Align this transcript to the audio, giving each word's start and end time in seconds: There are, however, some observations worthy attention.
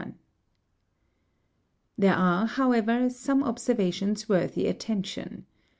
There 1.95 2.15
are, 2.15 2.47
however, 2.47 3.07
some 3.11 3.43
observations 3.43 4.27
worthy 4.27 4.65
attention. 4.65 5.45